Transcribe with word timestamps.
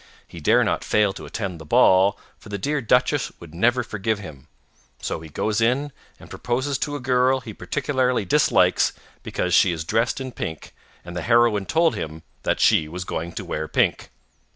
He 0.27 0.39
dare 0.39 0.63
not 0.63 0.83
fail 0.83 1.13
to 1.13 1.27
attend 1.27 1.61
the 1.61 1.63
ball, 1.65 2.17
for 2.39 2.49
the 2.49 2.57
dear 2.57 2.81
Duchess 2.81 3.31
would 3.39 3.53
never 3.53 3.83
forgive 3.83 4.17
him; 4.17 4.47
so 4.99 5.21
he 5.21 5.29
goes 5.29 5.61
in 5.61 5.91
and 6.19 6.27
proposes 6.27 6.79
to 6.79 6.95
a 6.95 6.99
girl 6.99 7.41
he 7.41 7.53
particularly 7.53 8.25
dislikes 8.25 8.93
because 9.21 9.53
she 9.53 9.71
is 9.71 9.83
dressed 9.83 10.19
in 10.19 10.31
pink, 10.31 10.73
and 11.05 11.15
the 11.15 11.21
heroine 11.21 11.67
told 11.67 11.93
him 11.93 12.23
that 12.41 12.59
she 12.59 12.87
was 12.87 13.05
going 13.05 13.31
to 13.33 13.45
wear 13.45 13.67
pink. 13.67 14.09